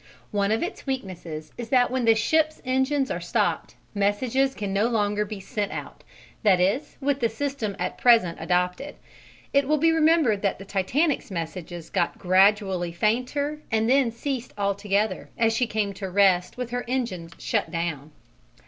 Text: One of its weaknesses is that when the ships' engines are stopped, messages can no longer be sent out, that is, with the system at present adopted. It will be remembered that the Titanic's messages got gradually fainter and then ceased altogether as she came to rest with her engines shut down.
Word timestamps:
One 0.31 0.51
of 0.51 0.63
its 0.63 0.87
weaknesses 0.87 1.51
is 1.59 1.69
that 1.69 1.91
when 1.91 2.05
the 2.05 2.15
ships' 2.15 2.59
engines 2.65 3.11
are 3.11 3.21
stopped, 3.21 3.75
messages 3.93 4.55
can 4.55 4.73
no 4.73 4.87
longer 4.87 5.25
be 5.25 5.39
sent 5.39 5.71
out, 5.71 6.03
that 6.41 6.59
is, 6.59 6.97
with 6.99 7.19
the 7.19 7.29
system 7.29 7.75
at 7.77 7.99
present 7.99 8.39
adopted. 8.41 8.95
It 9.53 9.67
will 9.67 9.77
be 9.77 9.91
remembered 9.91 10.41
that 10.41 10.57
the 10.57 10.65
Titanic's 10.65 11.29
messages 11.29 11.91
got 11.91 12.17
gradually 12.17 12.91
fainter 12.91 13.61
and 13.71 13.87
then 13.87 14.09
ceased 14.09 14.55
altogether 14.57 15.29
as 15.37 15.55
she 15.55 15.67
came 15.67 15.93
to 15.93 16.09
rest 16.09 16.57
with 16.57 16.71
her 16.71 16.83
engines 16.87 17.33
shut 17.37 17.69
down. 17.69 18.09